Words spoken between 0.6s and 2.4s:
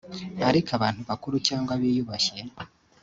abantu bakuru cyangwa biyubashye